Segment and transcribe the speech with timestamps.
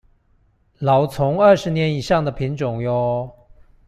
[0.79, 3.31] 老欉二十年以上的品種唷